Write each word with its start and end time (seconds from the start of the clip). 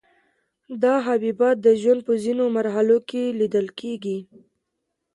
دا 0.83 0.93
حبیبات 1.07 1.57
د 1.61 1.67
ژوند 1.81 2.01
په 2.07 2.13
ځینو 2.23 2.43
مرحلو 2.57 2.97
کې 3.09 3.23
لیدل 3.39 3.67
کیږي. 3.79 4.19